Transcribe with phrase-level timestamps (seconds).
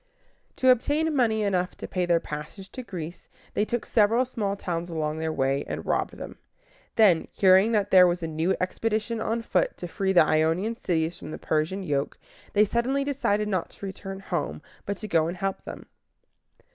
[0.55, 4.89] To obtain money enough to pay their passage to Greece, they took several small towns
[4.89, 6.39] along their way, and robbed them.
[6.95, 11.19] Then, hearing that there was a new expedition on foot to free the Ionian cities
[11.19, 12.17] from the Persian yoke,
[12.53, 15.85] they suddenly decided not to return home, but to go and help them.